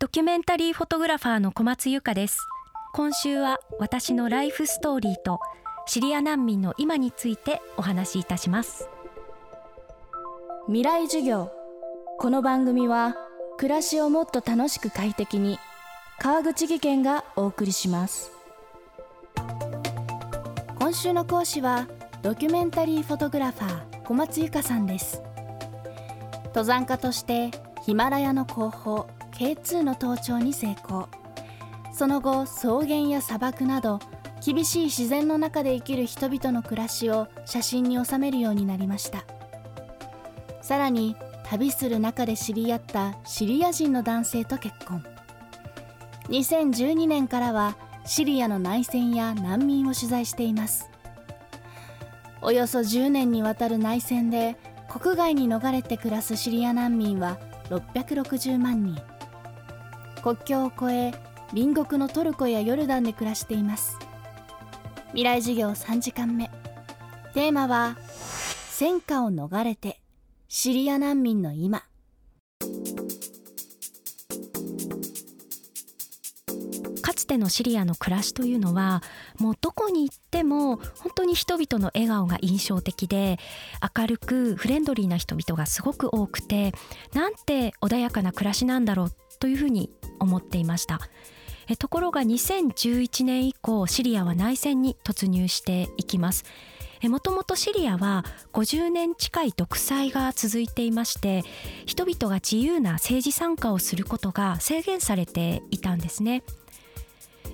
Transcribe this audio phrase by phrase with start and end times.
[0.00, 2.38] ドキュメンタリーフォトグラファーの小松由香です。
[2.94, 5.40] 今週は私のライフストーリーと
[5.84, 8.88] シリア難民の今についてお話しいたします。
[10.68, 11.52] 未来授業。
[12.18, 13.14] この番組は
[13.58, 15.58] 暮らしをもっと楽しく快適に
[16.18, 18.32] 川口義賢がお送りします。
[20.78, 21.86] 今週の講師は
[22.22, 25.20] ドキュメンタリーフォトグラファー小松由香さんです。
[26.46, 27.50] 登山家として
[27.84, 29.06] ヒマラヤの後方
[29.40, 31.08] K2 の登頂に成功。
[31.94, 33.98] その後草原や砂漠など
[34.44, 39.24] 厳しい自然の中で生きる人々の暮らしを写真に収めるようになりました。
[40.60, 41.16] さらに
[41.46, 45.02] 旅する中で知り合ったシリア人の男性と結婚。
[46.28, 50.90] 2012年からはシリアの内戦や難民を取材しています。
[52.42, 57.38] およそ10年にわたる内戦で国外に逃れて暮らすシリア難民は
[57.70, 59.00] 660万人。
[60.20, 61.14] 国境を越え
[61.50, 63.98] 隣国のトルコやヨルダンで暮らしています。
[65.08, 66.50] 未来授業3時間目。
[67.34, 67.96] テーマは
[68.70, 70.00] 戦火を逃れて
[70.48, 71.84] シリア難民の今。
[77.02, 79.02] かつてのシリアの暮らしというのは
[79.38, 83.38] もうどこに行っても本当に人々の笑顔が印象的で
[83.96, 86.72] 明るくフレンドリーな人々がすごく多くて
[87.14, 91.00] なんて穏やかな暮らしなんだろうというふうに思っていました。
[91.78, 96.44] ところが2011年以降シリアは内戦に突入していきます。
[97.02, 101.44] もともとシリアは50年近い独裁が続いていまして
[101.86, 106.42] 人々が自由な政治参加をすることが制限されていたんですね。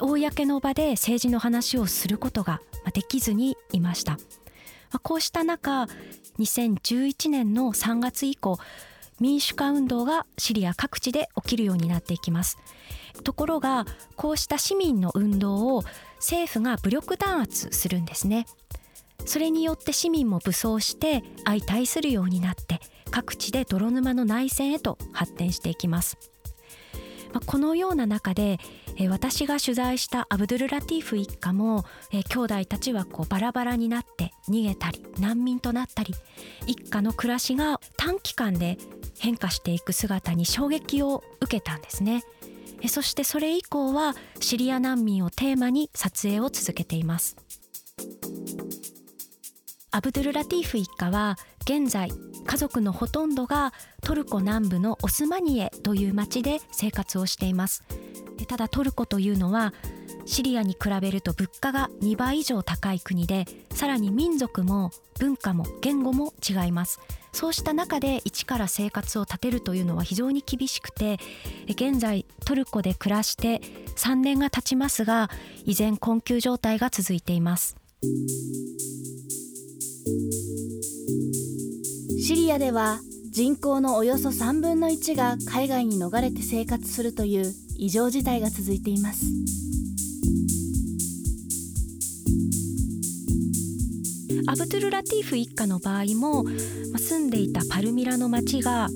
[0.00, 2.60] 公の場で政治の話をすることが
[2.92, 4.18] できずにいました。
[5.02, 5.84] こうした中
[6.38, 8.58] 2011年の3月以降
[9.20, 12.58] 民主化運動がシリア各地で起きるようになっていきます。
[13.24, 13.84] ところが
[14.16, 15.82] こうした市民の運動を
[16.16, 18.46] 政府が武力弾圧するんですね。
[19.24, 22.80] それによって市民も武装して相対するようになって
[23.10, 26.16] 各地で泥沼の内戦へと発展していきます。
[27.46, 28.58] このような中で
[29.06, 36.14] 私が取材したアブドゥル・ラティーフ一家も兄弟たちはこうバラバラになって逃げたり難民となったり
[36.66, 38.76] 一家の暮らしが短期間で
[39.20, 42.24] 変化していく姿に衝撃を受けたんですね。
[42.88, 47.36] そしてそれ以降はシリア難民をテーマに撮影を続けています。
[49.90, 52.10] アブドゥル・ラティーフ一家は現在
[52.46, 53.72] 家族のほとんどが
[54.02, 57.84] トルコ南部のオスマニエという町で生活をしています。
[58.38, 59.74] でただトルコというのは
[60.24, 67.00] シリアに比べると物価が2倍以上高い国でさらに民族も文化も言語も違います。
[67.32, 71.18] そうした中で一から生活を立てるというのは非常に厳しくて
[71.68, 73.60] 現在トルコで暮らして
[73.96, 75.30] 3年が経ちますが
[75.64, 77.76] 依然困窮状態が続いています。
[82.20, 83.00] シリアでは
[83.30, 89.26] 人口のおよそ3分の1が海外に逃れて生活するという異常事態が続いています。
[94.48, 96.44] アブトゥル・ラティーフ一家の場合も
[96.96, 98.88] 住んでいたパルミラの町が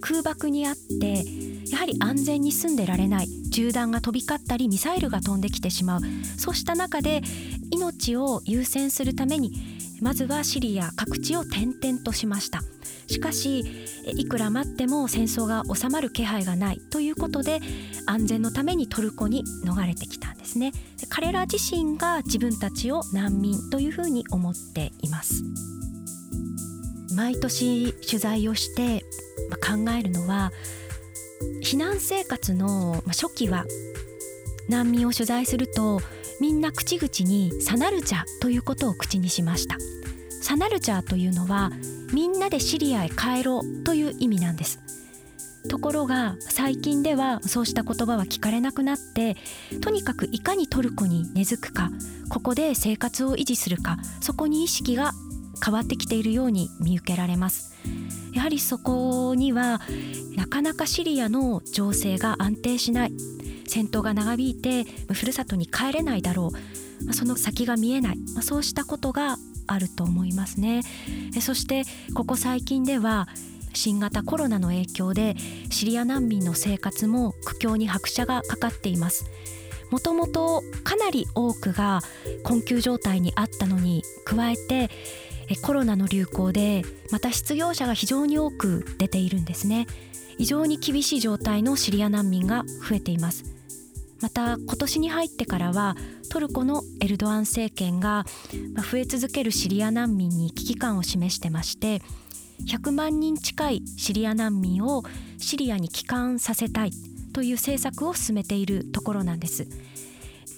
[0.00, 1.24] 空爆にあって
[1.70, 3.28] やはり安全に住んでられない。
[3.58, 6.00] 銃弾が飛び交ったりミサイルが飛んできてしまう。
[6.36, 7.22] そうした中で
[7.72, 9.50] 命を優先するために
[10.00, 12.60] まずはシリア各地を転々としました。
[13.08, 13.64] しかし
[14.14, 17.58] いくら待っても戦争が収まる気配がないということで
[18.06, 20.70] 安全のためにトルコに逃れてきたんですね。
[21.08, 25.42] 彼ら自身が自分たちを難民というふうに思っています。
[27.16, 29.00] 毎年取材をして
[29.50, 30.52] 考えるのは
[31.68, 33.66] 避難生活の初期は
[34.70, 36.00] 難民を取材すると
[36.40, 39.76] みんな口々に「サナルチャ」ということを口にしました。
[40.40, 41.70] サナルチャというのは
[42.10, 44.78] みんなでシリアへ帰ろうという意味なんです。
[45.68, 49.36] ところが最近ではそうした言葉は聞かれなくなって
[49.82, 51.90] とにかくいかにトルコに根付くか
[52.30, 55.12] ここで生活を維持するかそこに意識が
[55.64, 57.74] 変わってきているように見受けられます。
[58.32, 59.80] やはりそこには
[60.36, 63.12] なかなかシリアの情勢が安定しない。
[63.66, 66.50] 戦闘が長引いてふるさとに帰れないだろ
[67.08, 67.12] う。
[67.12, 68.18] その先が見えない。
[68.42, 70.82] そうしたことがあると思いますね。
[71.40, 71.84] そして
[72.14, 73.28] ここ最近では
[73.74, 75.36] 新型コロナの影響で
[75.70, 79.26] シリア難民の生活も苦境に拍車がかかっています。
[79.90, 82.02] もともとかなり多くが
[82.44, 84.90] 困窮状態にあったのに加えて
[85.56, 89.86] コロナの流行でまた失業者が非常に多く出ているんですね。
[90.36, 93.44] 非常に厳しい状態のシリア難民が増えています。
[94.20, 95.96] また今年に入ってからは
[96.30, 98.24] トルコのエルドアン政権が
[98.90, 102.02] 増え続けるシリア難民に危機感を示してまして
[102.66, 105.04] 100万人近いシリア難民を
[105.38, 106.90] シリアに帰還させたい
[107.32, 109.68] という政策を進めているところなんです。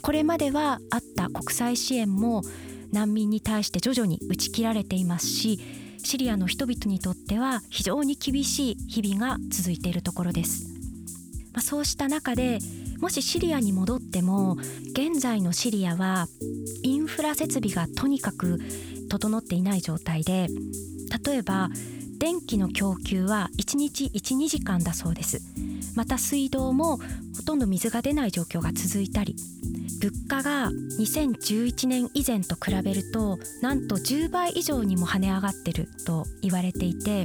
[0.02, 2.43] これまではあった国際支援も
[2.92, 5.60] 難民に対して徐々に打ち切られていますし
[5.98, 10.66] シリアの人々にとっては非常に厳しい日々が続いているところです、
[11.52, 12.58] まあ、そうした中で
[13.00, 14.56] もしシリアに戻っても
[14.92, 16.26] 現在のシリアは
[16.82, 18.58] インフラ設備がとにかく
[19.08, 20.48] 整っていない状態で
[21.25, 21.70] 例えば
[22.20, 25.40] 電気の供給は1日12時間だそうです
[25.96, 29.34] また水道もほとんど水が出ない状況が続いたり
[30.00, 37.25] 物価が2011年以前と比べるとなんと10倍以上にも跳ね上がってると言われていて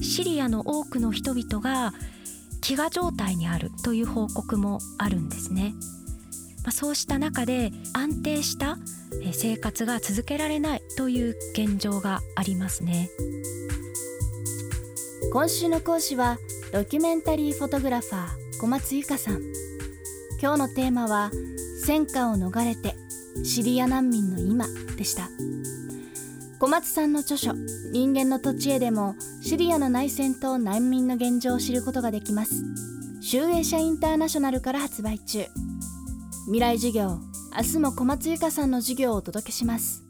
[0.00, 1.92] シリアの多くの人々が
[2.62, 5.74] 飢餓状態にあるという報告もあるんですね。
[6.62, 8.78] まあ、そうした中で安定した
[9.32, 13.08] 生活が続けられないという現状がありますね
[15.32, 16.38] 今週の講師は
[16.72, 19.40] ドキュメンタリーフォトグラファー小松由香さん。
[20.42, 21.30] 今日のテーマは
[21.84, 22.96] 戦火を逃れて
[23.44, 24.66] シリア難民の今
[24.96, 25.28] でした。
[26.58, 27.52] 小松さんの著書
[27.92, 32.64] 「人間の土地へ」でもシリアの内戦と難民の現状を知ることができます。
[33.20, 35.46] 集英社インターナショナルから発売中。
[36.46, 37.20] 未来授業
[37.56, 40.09] 明日も小松由香さんの授業をお届けします。